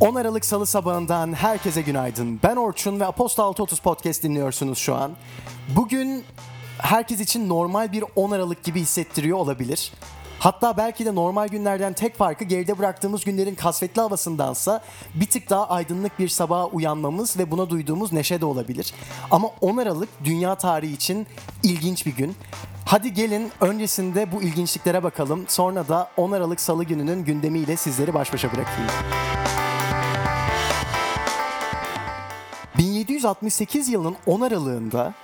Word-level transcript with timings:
10 0.00 0.14
Aralık 0.14 0.44
Salı 0.44 0.66
sabahından 0.66 1.32
herkese 1.32 1.82
günaydın. 1.82 2.40
Ben 2.42 2.56
Orçun 2.56 3.00
ve 3.00 3.06
Aposta 3.06 3.42
630 3.42 3.78
Podcast 3.78 4.22
dinliyorsunuz 4.22 4.78
şu 4.78 4.94
an. 4.94 5.12
Bugün 5.76 6.24
herkes 6.78 7.20
için 7.20 7.48
normal 7.48 7.92
bir 7.92 8.04
10 8.16 8.30
Aralık 8.30 8.64
gibi 8.64 8.80
hissettiriyor 8.80 9.38
olabilir. 9.38 9.92
Hatta 10.38 10.76
belki 10.76 11.06
de 11.06 11.14
normal 11.14 11.48
günlerden 11.48 11.92
tek 11.92 12.16
farkı 12.16 12.44
geride 12.44 12.78
bıraktığımız 12.78 13.24
günlerin 13.24 13.54
kasvetli 13.54 14.00
havasındansa 14.00 14.82
bir 15.14 15.26
tık 15.26 15.50
daha 15.50 15.68
aydınlık 15.68 16.18
bir 16.18 16.28
sabaha 16.28 16.66
uyanmamız 16.66 17.38
ve 17.38 17.50
buna 17.50 17.70
duyduğumuz 17.70 18.12
neşe 18.12 18.40
de 18.40 18.44
olabilir. 18.44 18.94
Ama 19.30 19.48
10 19.60 19.76
Aralık 19.76 20.08
dünya 20.24 20.54
tarihi 20.54 20.92
için 20.92 21.26
ilginç 21.62 22.06
bir 22.06 22.16
gün. 22.16 22.36
Hadi 22.86 23.14
gelin 23.14 23.52
öncesinde 23.60 24.32
bu 24.32 24.42
ilginçliklere 24.42 25.02
bakalım. 25.02 25.44
Sonra 25.48 25.88
da 25.88 26.10
10 26.16 26.32
Aralık 26.32 26.60
Salı 26.60 26.84
gününün 26.84 27.24
gündemiyle 27.24 27.76
sizleri 27.76 28.14
baş 28.14 28.32
başa 28.32 28.52
bırakayım. 28.52 28.90
1768 33.20 33.88
yılının 33.88 34.16
10 34.26 34.40
Aralığında 34.40 35.14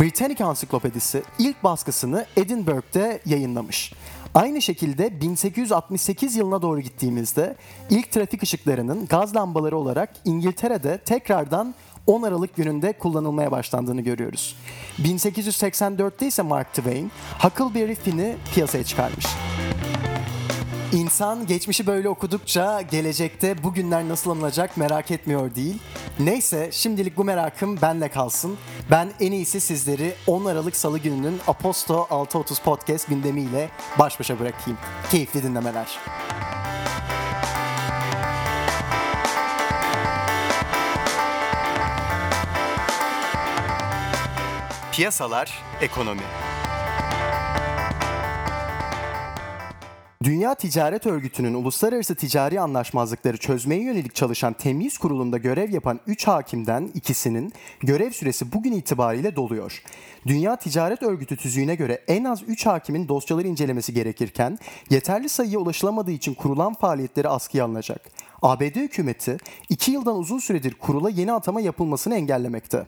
Britannica 0.00 0.46
Ansiklopedisi 0.46 1.22
ilk 1.38 1.64
baskısını 1.64 2.26
Edinburgh'de 2.36 3.20
yayınlamış. 3.26 3.92
Aynı 4.34 4.62
şekilde 4.62 5.20
1868 5.20 6.36
yılına 6.36 6.62
doğru 6.62 6.80
gittiğimizde 6.80 7.56
ilk 7.90 8.12
trafik 8.12 8.42
ışıklarının 8.42 9.06
gaz 9.06 9.36
lambaları 9.36 9.76
olarak 9.76 10.10
İngiltere'de 10.24 10.98
tekrardan 10.98 11.74
10 12.06 12.22
Aralık 12.22 12.56
gününde 12.56 12.92
kullanılmaya 12.92 13.50
başlandığını 13.50 14.00
görüyoruz. 14.00 14.56
1884'te 14.98 16.26
ise 16.26 16.42
Mark 16.42 16.74
Twain 16.74 17.10
Huckleberry 17.38 17.94
Finn'i 17.94 18.36
piyasaya 18.54 18.84
çıkarmış. 18.84 19.26
İnsan 20.94 21.46
geçmişi 21.46 21.86
böyle 21.86 22.08
okudukça 22.08 22.82
gelecekte 22.82 23.62
bugünler 23.62 24.08
nasıl 24.08 24.30
anılacak 24.30 24.76
merak 24.76 25.10
etmiyor 25.10 25.54
değil. 25.54 25.78
Neyse 26.18 26.68
şimdilik 26.72 27.16
bu 27.16 27.24
merakım 27.24 27.82
benle 27.82 28.08
kalsın. 28.08 28.56
Ben 28.90 29.08
en 29.20 29.32
iyisi 29.32 29.60
sizleri 29.60 30.14
10 30.26 30.44
Aralık 30.44 30.76
Salı 30.76 30.98
gününün 30.98 31.40
Aposto 31.46 32.06
630 32.10 32.58
Podcast 32.58 33.08
gündemiyle 33.08 33.70
baş 33.98 34.20
başa 34.20 34.40
bırakayım. 34.40 34.78
Keyifli 35.10 35.42
dinlemeler. 35.42 35.98
Piyasalar, 44.92 45.62
ekonomi. 45.80 46.22
Dünya 50.24 50.54
Ticaret 50.54 51.06
Örgütü'nün 51.06 51.54
uluslararası 51.54 52.14
ticari 52.14 52.60
anlaşmazlıkları 52.60 53.36
çözmeye 53.36 53.82
yönelik 53.82 54.14
çalışan 54.14 54.52
temyiz 54.52 54.98
kurulunda 54.98 55.38
görev 55.38 55.70
yapan 55.70 56.00
3 56.06 56.26
hakimden 56.26 56.90
ikisinin 56.94 57.52
görev 57.80 58.10
süresi 58.10 58.52
bugün 58.52 58.72
itibariyle 58.72 59.36
doluyor. 59.36 59.82
Dünya 60.26 60.56
Ticaret 60.56 61.02
Örgütü 61.02 61.36
tüzüğüne 61.36 61.74
göre 61.74 62.04
en 62.08 62.24
az 62.24 62.42
3 62.42 62.66
hakimin 62.66 63.08
dosyaları 63.08 63.48
incelemesi 63.48 63.94
gerekirken 63.94 64.58
yeterli 64.90 65.28
sayıya 65.28 65.58
ulaşılamadığı 65.58 66.10
için 66.12 66.34
kurulan 66.34 66.74
faaliyetleri 66.74 67.28
askıya 67.28 67.64
alınacak. 67.64 68.00
ABD 68.42 68.76
hükümeti 68.76 69.36
2 69.68 69.90
yıldan 69.92 70.16
uzun 70.16 70.38
süredir 70.38 70.74
kurula 70.74 71.10
yeni 71.10 71.32
atama 71.32 71.60
yapılmasını 71.60 72.14
engellemekte. 72.14 72.86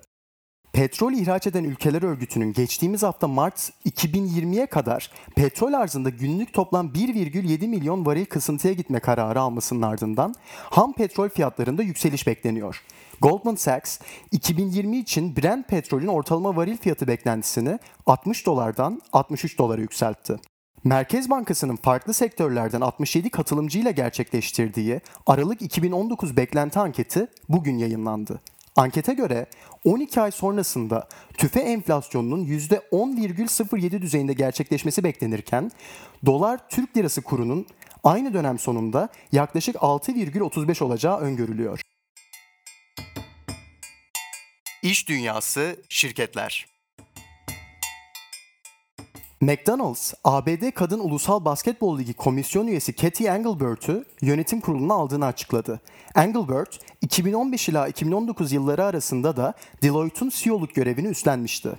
Petrol 0.77 1.13
ihraç 1.13 1.47
eden 1.47 1.65
ülkeler 1.65 2.03
örgütünün 2.03 2.53
geçtiğimiz 2.53 3.03
hafta 3.03 3.29
Mart 3.29 3.73
2020'ye 3.87 4.67
kadar 4.67 5.11
petrol 5.37 5.73
arzında 5.73 6.11
günlük 6.11 6.53
toplam 6.53 6.87
1,7 6.87 7.67
milyon 7.69 8.07
varil 8.07 8.25
kısıntıya 8.25 8.75
gitme 8.75 9.01
kararı 9.01 9.41
almasının 9.41 9.83
ardından 9.83 10.35
ham 10.63 10.93
petrol 10.93 11.29
fiyatlarında 11.29 11.83
yükseliş 11.83 12.27
bekleniyor. 12.27 12.83
Goldman 13.21 13.55
Sachs 13.55 14.01
2020 14.33 14.99
için 14.99 15.37
Brent 15.37 15.69
petrolün 15.69 16.07
ortalama 16.07 16.57
varil 16.57 16.77
fiyatı 16.77 17.07
beklentisini 17.07 17.79
60 18.07 18.47
dolardan 18.47 19.01
63 19.13 19.59
dolara 19.59 19.81
yükseltti. 19.81 20.37
Merkez 20.85 21.31
Bankası'nın 21.31 21.77
farklı 21.77 22.15
sektörlerden 22.15 22.81
67 22.81 23.31
katılımcıyla 23.31 23.91
gerçekleştirdiği 23.91 25.01
Aralık 25.27 25.63
2019 25.63 26.37
beklenti 26.37 26.79
anketi 26.79 27.27
bugün 27.49 27.79
yayınlandı. 27.79 28.41
Ankete 28.77 29.15
göre 29.15 29.47
12 29.85 30.21
ay 30.21 30.31
sonrasında 30.31 31.09
tüfe 31.39 31.61
enflasyonunun 31.61 32.45
%10,07 32.47 34.03
düzeyinde 34.03 34.33
gerçekleşmesi 34.33 35.05
beklenirken 35.05 35.71
dolar 36.27 36.69
Türk 36.69 36.97
lirası 36.97 37.23
kurunun 37.23 37.67
aynı 38.05 38.35
dönem 38.35 38.59
sonunda 38.59 39.09
yaklaşık 39.33 39.77
6,35 39.77 40.85
olacağı 40.85 41.19
öngörülüyor. 41.19 41.81
İş 44.83 45.09
dünyası, 45.09 45.77
şirketler. 45.89 46.76
McDonald's, 49.41 50.15
ABD 50.25 50.71
Kadın 50.75 50.99
Ulusal 50.99 51.45
Basketbol 51.45 51.99
Ligi 51.99 52.15
komisyon 52.15 52.67
üyesi 52.67 52.97
Katie 52.97 53.29
Englebert'ü 53.29 54.05
yönetim 54.21 54.61
kuruluna 54.61 54.95
aldığını 54.95 55.27
açıkladı. 55.27 55.81
Engelbert, 56.15 56.81
2015 57.03 57.69
ila 57.69 57.89
2019 57.89 58.53
yılları 58.53 58.85
arasında 58.85 59.37
da 59.37 59.55
Deloitte'un 59.83 60.31
CEO'luk 60.35 60.75
görevini 60.75 61.09
üstlenmişti. 61.09 61.71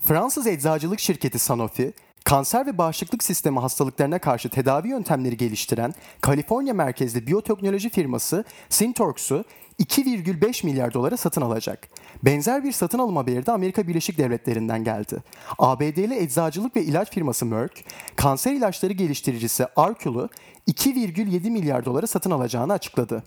Fransız 0.00 0.46
eczacılık 0.46 1.00
şirketi 1.00 1.38
Sanofi, 1.38 1.92
kanser 2.30 2.66
ve 2.66 2.78
bağışıklık 2.78 3.24
sistemi 3.24 3.58
hastalıklarına 3.58 4.18
karşı 4.18 4.48
tedavi 4.48 4.88
yöntemleri 4.88 5.36
geliştiren 5.36 5.94
Kaliforniya 6.20 6.74
merkezli 6.74 7.26
biyoteknoloji 7.26 7.90
firması 7.90 8.44
Syntorx'u 8.68 9.44
2,5 9.80 10.66
milyar 10.66 10.94
dolara 10.94 11.16
satın 11.16 11.40
alacak. 11.40 11.88
Benzer 12.22 12.64
bir 12.64 12.72
satın 12.72 12.98
alım 12.98 13.16
haberi 13.16 13.46
de 13.46 13.52
Amerika 13.52 13.88
Birleşik 13.88 14.18
Devletleri'nden 14.18 14.84
geldi. 14.84 15.22
ABD'li 15.58 16.18
eczacılık 16.18 16.76
ve 16.76 16.82
ilaç 16.82 17.10
firması 17.10 17.46
Merck, 17.46 17.84
kanser 18.16 18.52
ilaçları 18.52 18.92
geliştiricisi 18.92 19.66
Arcul'u 19.76 20.28
2,7 20.68 21.50
milyar 21.50 21.84
dolara 21.84 22.06
satın 22.06 22.30
alacağını 22.30 22.72
açıkladı. 22.72 23.22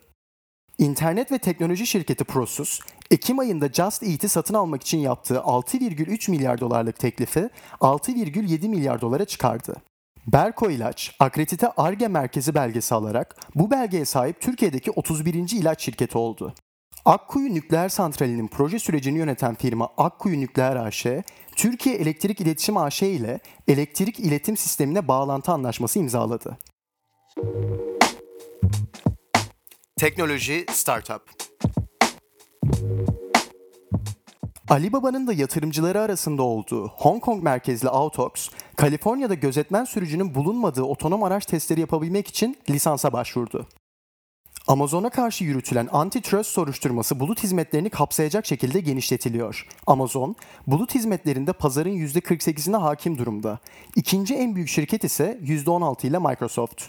İnternet 0.78 1.31
ve 1.31 1.38
teknoloji 1.38 1.88
şirketi 1.88 2.24
Prosus, 2.24 2.80
Ekim 3.13 3.40
ayında 3.40 3.68
Just 3.68 4.03
Eat'i 4.03 4.29
satın 4.29 4.53
almak 4.53 4.81
için 4.81 4.97
yaptığı 4.97 5.35
6,3 5.35 6.31
milyar 6.31 6.59
dolarlık 6.59 7.00
teklifi 7.00 7.50
6,7 7.81 8.68
milyar 8.68 9.01
dolara 9.01 9.25
çıkardı. 9.25 9.75
Berko 10.28 10.69
İlaç, 10.69 11.16
akredite 11.19 11.68
ARGE 11.78 12.07
merkezi 12.07 12.56
belgesi 12.56 12.96
alarak 12.96 13.35
bu 13.56 13.72
belgeye 13.72 14.06
sahip 14.06 14.41
Türkiye'deki 14.41 14.91
31. 14.91 15.34
ilaç 15.34 15.81
şirketi 15.81 16.18
oldu. 16.18 16.53
Akkuyu 17.06 17.53
Nükleer 17.53 17.90
Santrali'nin 17.90 18.47
proje 18.47 18.79
sürecini 18.79 19.18
yöneten 19.18 19.56
firma 19.56 19.90
Akkuyu 19.97 20.40
Nükleer 20.40 20.75
AŞ, 20.75 21.06
Türkiye 21.56 21.96
Elektrik 21.96 22.41
İletişim 22.41 22.78
AŞ 22.78 23.02
ile 23.02 23.40
elektrik 23.68 24.19
iletim 24.19 24.57
sistemine 24.57 25.07
bağlantı 25.07 25.52
anlaşması 25.52 26.00
imzaladı. 26.00 26.57
Teknoloji 29.97 30.66
Startup 30.72 31.43
Alibaba'nın 34.69 35.28
da 35.28 35.34
yatırımcıları 35.34 36.01
arasında 36.01 36.44
olduğu 36.44 36.88
Hong 36.88 37.22
Kong 37.22 37.44
merkezli 37.44 37.90
Autox, 37.90 38.50
Kaliforniya'da 38.75 39.34
gözetmen 39.34 39.85
sürücünün 39.85 40.35
bulunmadığı 40.35 40.84
otonom 40.84 41.24
araç 41.24 41.46
testleri 41.46 41.79
yapabilmek 41.79 42.28
için 42.28 42.57
lisansa 42.69 43.13
başvurdu. 43.13 43.68
Amazon'a 44.68 45.09
karşı 45.09 45.44
yürütülen 45.44 45.90
antitrust 45.91 46.50
soruşturması 46.50 47.19
bulut 47.19 47.44
hizmetlerini 47.44 47.90
kapsayacak 47.90 48.46
şekilde 48.46 48.79
genişletiliyor. 48.79 49.68
Amazon, 49.88 50.35
bulut 50.68 50.96
hizmetlerinde 50.96 51.53
pazarın 51.53 51.97
%48'ine 51.97 52.78
hakim 52.78 53.18
durumda. 53.18 53.59
İkinci 53.96 54.35
en 54.35 54.56
büyük 54.56 54.69
şirket 54.69 55.03
ise 55.03 55.40
%16 55.44 56.08
ile 56.08 56.20
Microsoft. 56.20 56.84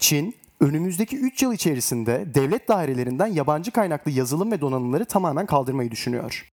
Çin, 0.00 0.34
önümüzdeki 0.60 1.16
3 1.16 1.42
yıl 1.42 1.52
içerisinde 1.52 2.34
devlet 2.34 2.68
dairelerinden 2.68 3.26
yabancı 3.26 3.70
kaynaklı 3.70 4.10
yazılım 4.10 4.52
ve 4.52 4.60
donanımları 4.60 5.04
tamamen 5.04 5.46
kaldırmayı 5.46 5.90
düşünüyor. 5.90 6.50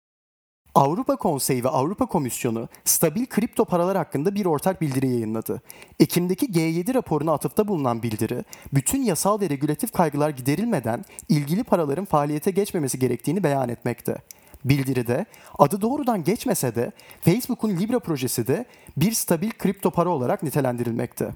Avrupa 0.75 1.17
Konseyi 1.17 1.65
ve 1.65 1.69
Avrupa 1.69 2.07
Komisyonu 2.07 2.69
stabil 2.85 3.27
kripto 3.27 3.65
paralar 3.65 3.97
hakkında 3.97 4.35
bir 4.35 4.47
ortak 4.47 4.81
bildiri 4.81 5.09
yayınladı. 5.09 5.63
Ekim'deki 6.01 6.47
G7 6.47 6.95
raporuna 6.95 7.33
atıfta 7.33 7.69
bulunan 7.69 8.03
bildiri, 8.03 8.45
bütün 8.73 9.03
yasal 9.03 9.41
ve 9.41 9.51
regülatif 9.51 9.93
kaygılar 9.93 10.31
giderilmeden 10.31 11.05
ilgili 11.29 11.65
paraların 11.65 12.05
faaliyete 12.05 12.51
geçmemesi 12.51 12.99
gerektiğini 12.99 13.45
beyan 13.45 13.69
etmekte. 13.69 14.17
Bildiride 14.65 15.27
adı 15.59 15.81
doğrudan 15.81 16.25
geçmese 16.25 16.75
de 16.75 16.93
Facebook'un 17.21 17.71
Libra 17.71 17.99
projesi 17.99 18.47
de 18.47 18.65
bir 18.97 19.13
stabil 19.13 19.51
kripto 19.51 19.91
para 19.91 20.09
olarak 20.09 20.43
nitelendirilmekte. 20.43 21.35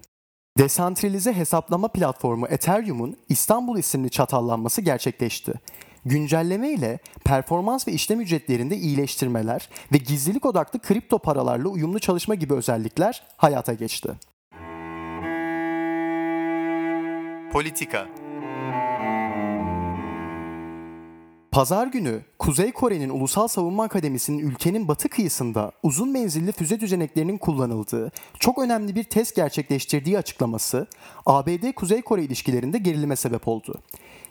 Desantralize 0.58 1.32
hesaplama 1.32 1.88
platformu 1.88 2.46
Ethereum'un 2.46 3.16
İstanbul 3.28 3.78
isimli 3.78 4.10
çatallanması 4.10 4.80
gerçekleşti. 4.80 5.52
Güncelleme 6.04 6.70
ile 6.70 6.98
performans 7.24 7.88
ve 7.88 7.92
işlem 7.92 8.20
ücretlerinde 8.20 8.76
iyileştirmeler 8.76 9.68
ve 9.92 9.96
gizlilik 9.96 10.46
odaklı 10.46 10.78
kripto 10.78 11.18
paralarla 11.18 11.68
uyumlu 11.68 11.98
çalışma 11.98 12.34
gibi 12.34 12.54
özellikler 12.54 13.22
hayata 13.36 13.74
geçti. 13.74 14.12
Politika 17.52 18.06
Pazar 21.52 21.86
günü 21.86 22.20
Kuzey 22.38 22.72
Kore'nin 22.72 23.08
Ulusal 23.08 23.48
Savunma 23.48 23.84
Akademisi'nin 23.84 24.38
ülkenin 24.38 24.88
batı 24.88 25.08
kıyısında 25.08 25.72
uzun 25.82 26.08
menzilli 26.08 26.52
füze 26.52 26.80
düzeneklerinin 26.80 27.38
kullanıldığı 27.38 28.12
çok 28.38 28.58
önemli 28.58 28.94
bir 28.94 29.04
test 29.04 29.36
gerçekleştirdiği 29.36 30.18
açıklaması 30.18 30.86
ABD-Kuzey 31.26 32.02
Kore 32.02 32.22
ilişkilerinde 32.22 32.78
gerilime 32.78 33.16
sebep 33.16 33.48
oldu. 33.48 33.80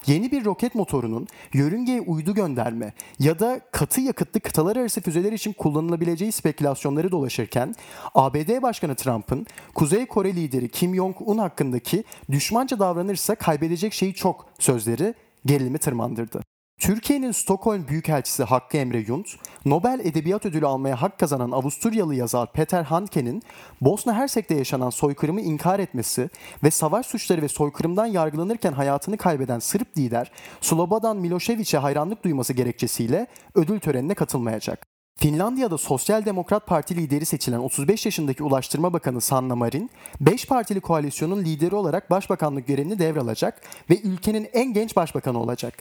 Yeni 0.08 0.32
bir 0.32 0.46
roket 0.46 0.76
motorunun 0.76 1.28
yörüngeye 1.54 2.02
uydu 2.02 2.34
gönderme 2.34 2.94
ya 3.20 3.40
da 3.40 3.62
katı 3.72 4.02
yakıtlı 4.02 4.40
kıtalar 4.40 4.76
arası 4.76 5.02
füzeler 5.02 5.32
için 5.32 5.54
kullanılabileceği 5.54 6.32
spekülasyonları 6.32 7.12
dolaşırken 7.12 7.76
ABD 8.16 8.62
Başkanı 8.62 8.96
Trump'ın 8.96 9.46
Kuzey 9.76 10.06
Kore 10.06 10.36
lideri 10.36 10.70
Kim 10.70 10.96
Jong-un 10.96 11.38
hakkındaki 11.38 12.04
düşmanca 12.32 12.80
davranırsa 12.80 13.36
kaybedecek 13.36 13.94
şeyi 13.94 14.14
çok 14.14 14.46
sözleri 14.60 15.14
gerilimi 15.46 15.78
tırmandırdı. 15.78 16.57
Türkiye'nin 16.80 17.32
Stockholm 17.32 17.88
Büyükelçisi 17.88 18.44
Hakkı 18.44 18.78
Emre 18.78 19.00
Yunt, 19.08 19.28
Nobel 19.66 20.00
Edebiyat 20.04 20.46
Ödülü 20.46 20.68
almaya 20.68 21.02
hak 21.02 21.20
kazanan 21.20 21.52
Avusturyalı 21.52 22.16
yazar 22.16 22.52
Peter 22.54 22.84
Handke'nin 22.84 23.44
Bosna 23.82 24.14
Hersek'te 24.14 24.56
yaşanan 24.56 24.90
soykırımı 24.90 25.42
inkar 25.42 25.80
etmesi 25.80 26.30
ve 26.64 26.72
savaş 26.72 27.06
suçları 27.06 27.42
ve 27.42 27.48
soykırımdan 27.48 28.06
yargılanırken 28.06 28.74
hayatını 28.74 29.18
kaybeden 29.18 29.60
Sırp 29.60 29.98
lider 29.98 30.32
Slobodan 30.62 31.18
Milošević'e 31.18 31.78
hayranlık 31.78 32.24
duyması 32.24 32.54
gerekçesiyle 32.54 33.28
ödül 33.56 33.80
törenine 33.80 34.14
katılmayacak. 34.14 34.88
Finlandiya'da 35.20 35.78
Sosyal 35.78 36.26
Demokrat 36.26 36.68
Parti 36.68 36.96
lideri 36.96 37.26
seçilen 37.26 37.60
35 37.60 38.06
yaşındaki 38.06 38.44
Ulaştırma 38.44 38.94
Bakanı 38.94 39.22
Sanna 39.22 39.56
Marin, 39.56 39.90
5 40.22 40.46
partili 40.48 40.82
koalisyonun 40.82 41.46
lideri 41.46 41.76
olarak 41.76 42.12
başbakanlık 42.12 42.68
görevini 42.68 43.00
devralacak 43.00 43.62
ve 43.90 44.02
ülkenin 44.02 44.50
en 44.54 44.74
genç 44.74 44.96
başbakanı 44.96 45.40
olacak. 45.40 45.74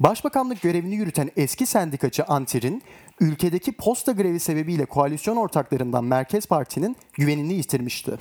Başbakanlık 0.00 0.62
görevini 0.62 0.94
yürüten 0.94 1.30
eski 1.36 1.66
sendikacı 1.66 2.24
Antir'in 2.24 2.82
ülkedeki 3.20 3.72
posta 3.72 4.12
grevi 4.12 4.40
sebebiyle 4.40 4.84
koalisyon 4.84 5.36
ortaklarından 5.36 6.04
Merkez 6.04 6.46
Parti'nin 6.46 6.96
güvenini 7.12 7.52
yitirmişti. 7.52 8.18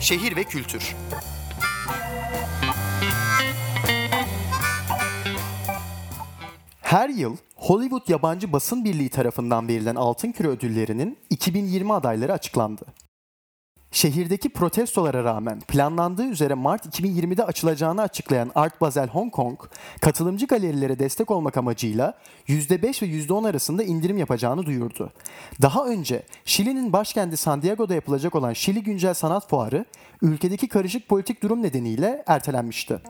Şehir 0.00 0.36
ve 0.36 0.44
kültür. 0.44 0.96
Her 6.80 7.08
yıl 7.08 7.36
Hollywood 7.56 8.08
Yabancı 8.08 8.52
Basın 8.52 8.84
Birliği 8.84 9.08
tarafından 9.08 9.68
verilen 9.68 9.94
Altın 9.94 10.32
Küre 10.32 10.48
ödüllerinin 10.48 11.18
2020 11.30 11.92
adayları 11.92 12.32
açıklandı. 12.32 12.84
Şehirdeki 13.94 14.48
protestolara 14.48 15.24
rağmen 15.24 15.60
planlandığı 15.60 16.26
üzere 16.26 16.54
Mart 16.54 16.86
2020'de 16.86 17.44
açılacağını 17.44 18.02
açıklayan 18.02 18.50
Art 18.54 18.80
Basel 18.80 19.08
Hong 19.08 19.32
Kong, 19.32 19.58
katılımcı 20.00 20.46
galerilere 20.46 20.98
destek 20.98 21.30
olmak 21.30 21.56
amacıyla 21.56 22.18
%5 22.48 23.02
ve 23.02 23.06
%10 23.06 23.48
arasında 23.48 23.82
indirim 23.82 24.18
yapacağını 24.18 24.66
duyurdu. 24.66 25.12
Daha 25.62 25.86
önce 25.86 26.22
Şili'nin 26.44 26.92
başkenti 26.92 27.36
San 27.36 27.62
Diego'da 27.62 27.94
yapılacak 27.94 28.34
olan 28.34 28.52
Şili 28.52 28.82
Güncel 28.82 29.14
Sanat 29.14 29.48
Fuarı, 29.48 29.84
ülkedeki 30.22 30.68
karışık 30.68 31.08
politik 31.08 31.42
durum 31.42 31.62
nedeniyle 31.62 32.24
ertelenmişti. 32.26 33.00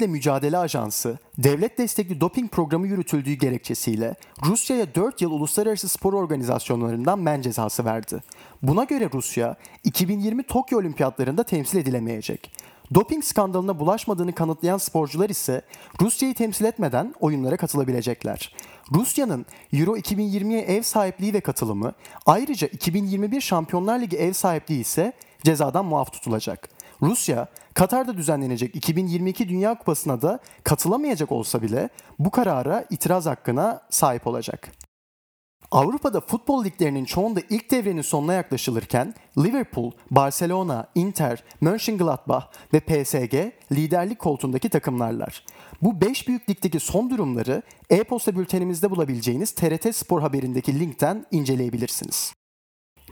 Dopingle 0.00 0.12
Mücadele 0.12 0.58
Ajansı, 0.58 1.18
devlet 1.38 1.78
destekli 1.78 2.20
doping 2.20 2.50
programı 2.50 2.86
yürütüldüğü 2.86 3.32
gerekçesiyle 3.32 4.14
Rusya'ya 4.46 4.94
4 4.94 5.22
yıl 5.22 5.30
uluslararası 5.30 5.88
spor 5.88 6.12
organizasyonlarından 6.12 7.18
men 7.18 7.40
cezası 7.40 7.84
verdi. 7.84 8.22
Buna 8.62 8.84
göre 8.84 9.10
Rusya, 9.14 9.56
2020 9.84 10.42
Tokyo 10.42 10.78
Olimpiyatlarında 10.78 11.42
temsil 11.42 11.78
edilemeyecek. 11.78 12.52
Doping 12.94 13.24
skandalına 13.24 13.78
bulaşmadığını 13.78 14.34
kanıtlayan 14.34 14.78
sporcular 14.78 15.30
ise 15.30 15.62
Rusya'yı 16.00 16.34
temsil 16.34 16.64
etmeden 16.64 17.14
oyunlara 17.20 17.56
katılabilecekler. 17.56 18.54
Rusya'nın 18.92 19.46
Euro 19.72 19.96
2020'ye 19.96 20.60
ev 20.60 20.82
sahipliği 20.82 21.34
ve 21.34 21.40
katılımı, 21.40 21.92
ayrıca 22.26 22.66
2021 22.66 23.40
Şampiyonlar 23.40 24.00
Ligi 24.00 24.16
ev 24.16 24.32
sahipliği 24.32 24.80
ise 24.80 25.12
cezadan 25.44 25.84
muaf 25.84 26.12
tutulacak. 26.12 26.79
Rusya, 27.02 27.48
Katar'da 27.74 28.16
düzenlenecek 28.16 28.76
2022 28.76 29.48
Dünya 29.48 29.78
Kupası'na 29.78 30.22
da 30.22 30.38
katılamayacak 30.64 31.32
olsa 31.32 31.62
bile 31.62 31.88
bu 32.18 32.30
karara 32.30 32.84
itiraz 32.90 33.26
hakkına 33.26 33.80
sahip 33.90 34.26
olacak. 34.26 34.72
Avrupa'da 35.70 36.20
futbol 36.20 36.64
liglerinin 36.64 37.04
çoğunda 37.04 37.40
ilk 37.50 37.70
devrenin 37.70 38.02
sonuna 38.02 38.32
yaklaşılırken 38.34 39.14
Liverpool, 39.38 39.90
Barcelona, 40.10 40.86
Inter, 40.94 41.44
Mönchengladbach 41.60 42.44
ve 42.74 42.80
PSG 42.80 43.34
liderlik 43.72 44.18
koltuğundaki 44.18 44.68
takımlarlar. 44.68 45.44
Bu 45.82 46.00
5 46.00 46.28
büyük 46.28 46.50
ligdeki 46.50 46.80
son 46.80 47.10
durumları 47.10 47.62
e-posta 47.90 48.36
bültenimizde 48.36 48.90
bulabileceğiniz 48.90 49.50
TRT 49.50 49.96
Spor 49.96 50.20
haberindeki 50.20 50.80
linkten 50.80 51.26
inceleyebilirsiniz. 51.30 52.39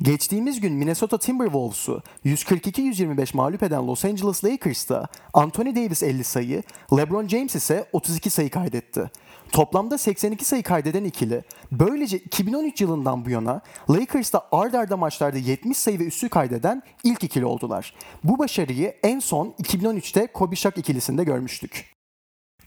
Geçtiğimiz 0.03 0.61
gün 0.61 0.73
Minnesota 0.73 1.19
Timberwolves'u 1.19 2.03
142-125 2.25 3.37
mağlup 3.37 3.63
eden 3.63 3.87
Los 3.87 4.05
Angeles 4.05 4.45
Lakers'ta 4.45 5.07
Anthony 5.35 5.77
Davis 5.77 6.03
50 6.03 6.25
sayı, 6.25 6.63
LeBron 6.97 7.29
James 7.29 7.55
ise 7.55 7.89
32 7.93 8.31
sayı 8.31 8.51
kaydetti. 8.51 9.11
Toplamda 9.53 9.99
82 9.99 10.45
sayı 10.45 10.63
kaydeden 10.63 11.05
ikili 11.05 11.43
böylece 11.73 12.17
2013 12.17 12.81
yılından 12.81 13.25
bu 13.25 13.31
yana 13.31 13.61
Lakers'ta 13.91 14.49
ard 14.53 14.75
arda 14.75 14.97
maçlarda 14.97 15.39
70 15.39 15.77
sayı 15.77 15.99
ve 15.99 16.05
üstü 16.05 16.29
kaydeden 16.29 16.83
ilk 17.05 17.25
ikili 17.25 17.45
oldular. 17.45 17.95
Bu 18.25 18.39
başarıyı 18.39 18.95
en 19.03 19.19
son 19.19 19.55
2013'te 19.63 20.27
Kobe 20.27 20.57
Shaq 20.57 20.73
ikilisinde 20.77 21.25
görmüştük. 21.25 21.98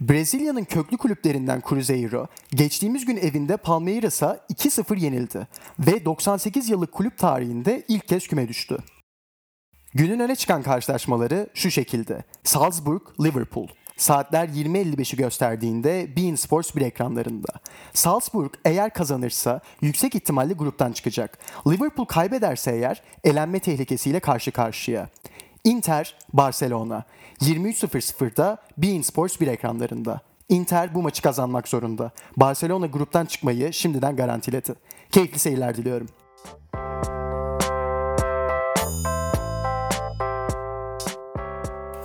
Brezilya'nın 0.01 0.63
köklü 0.63 0.97
kulüplerinden 0.97 1.61
Cruzeiro 1.69 2.27
geçtiğimiz 2.51 3.05
gün 3.05 3.17
evinde 3.17 3.57
Palmeiras'a 3.57 4.45
2-0 4.53 4.99
yenildi 4.99 5.47
ve 5.79 6.05
98 6.05 6.69
yıllık 6.69 6.91
kulüp 6.91 7.17
tarihinde 7.17 7.85
ilk 7.87 8.07
kez 8.07 8.27
küme 8.27 8.47
düştü. 8.47 8.77
Günün 9.93 10.19
öne 10.19 10.35
çıkan 10.35 10.63
karşılaşmaları 10.63 11.49
şu 11.53 11.71
şekilde. 11.71 12.23
Salzburg, 12.43 13.01
Liverpool. 13.23 13.67
Saatler 13.97 14.47
20.55'i 14.47 15.17
gösterdiğinde 15.17 16.15
Bein 16.15 16.35
Sports 16.35 16.75
bir 16.75 16.81
ekranlarında. 16.81 17.53
Salzburg 17.93 18.53
eğer 18.65 18.93
kazanırsa 18.93 19.61
yüksek 19.81 20.15
ihtimalle 20.15 20.53
gruptan 20.53 20.91
çıkacak. 20.91 21.39
Liverpool 21.67 22.05
kaybederse 22.05 22.71
eğer 22.71 23.01
elenme 23.23 23.59
tehlikesiyle 23.59 24.19
karşı 24.19 24.51
karşıya. 24.51 25.09
Inter, 25.63 26.15
Barcelona. 26.33 27.03
23.00'da 27.41 28.57
Bein 28.77 29.01
Sports 29.01 29.39
bir 29.41 29.47
ekranlarında. 29.47 30.21
Inter 30.49 30.95
bu 30.95 31.01
maçı 31.01 31.21
kazanmak 31.21 31.67
zorunda. 31.67 32.11
Barcelona 32.37 32.85
gruptan 32.85 33.25
çıkmayı 33.25 33.73
şimdiden 33.73 34.15
garantiledi. 34.15 34.73
Keyifli 35.11 35.39
seyirler 35.39 35.77
diliyorum. 35.77 36.07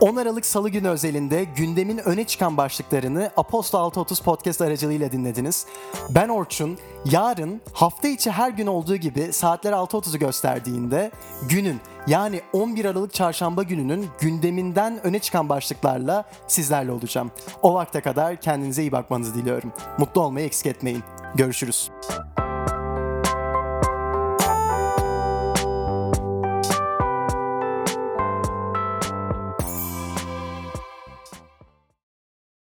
10 0.01 0.17
Aralık 0.17 0.47
Salı 0.47 0.69
günü 0.69 0.89
özelinde 0.89 1.45
gündemin 1.45 1.99
öne 1.99 2.25
çıkan 2.25 2.57
başlıklarını 2.57 3.31
Aposto 3.37 3.79
630 3.79 4.21
podcast 4.21 4.61
aracılığıyla 4.61 5.13
dinlediniz. 5.13 5.67
Ben 6.11 6.29
Orçun. 6.29 6.79
Yarın 7.05 7.61
hafta 7.73 8.09
içi 8.09 8.31
her 8.31 8.51
gün 8.51 8.67
olduğu 8.67 8.97
gibi 8.97 9.33
saatler 9.33 9.73
6.30'u 9.73 10.19
gösterdiğinde 10.19 11.11
günün 11.49 11.81
yani 12.07 12.41
11 12.53 12.85
Aralık 12.85 13.15
çarşamba 13.15 13.63
gününün 13.63 14.09
gündeminden 14.21 15.07
öne 15.07 15.19
çıkan 15.19 15.49
başlıklarla 15.49 16.25
sizlerle 16.47 16.93
olacağım. 16.93 17.31
O 17.63 17.75
vakte 17.75 18.01
kadar 18.01 18.37
kendinize 18.37 18.83
iyi 18.83 18.93
bakmanızı 18.93 19.35
diliyorum. 19.35 19.73
Mutlu 19.99 20.21
olmayı 20.21 20.47
eksik 20.47 20.67
etmeyin. 20.67 21.03
Görüşürüz. 21.35 21.91